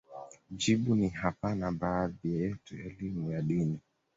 [0.51, 3.79] jibu ni hapana Baadhi yetu elimu ya dini